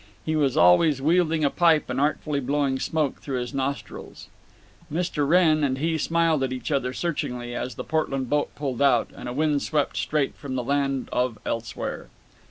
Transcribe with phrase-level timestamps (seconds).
[0.25, 4.29] He was always wielding a pipe and artfully blowing smoke through his nostrils.
[4.91, 5.27] Mr.
[5.29, 9.29] Wrenn and he smiled at each other searchingly as the Portland boat pulled out, and
[9.29, 12.07] a wind swept straight from the Land of Elsewhere.